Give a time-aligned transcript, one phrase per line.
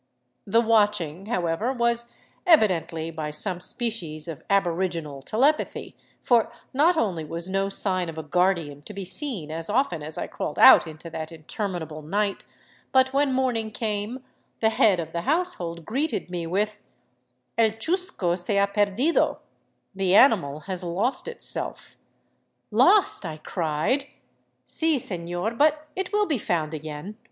[0.47, 2.11] The" watching," however, was
[2.47, 8.17] evi dently by some species of aboriginal telepathy; for not only was no sign of
[8.17, 12.01] a guardian to be seen as often as I crawled out into that in terminable
[12.01, 12.43] night,
[12.91, 14.23] but when morning came
[14.59, 16.81] the head of the household greeted me with:"
[17.59, 19.37] El chusco se ha perdido—
[20.01, 21.95] the animal has lost itself.""
[22.83, 24.05] Lost!" I cried.
[24.65, 27.17] 311 VAGABONDING DOWN THE ANDES" Si, senor, but it will be found again.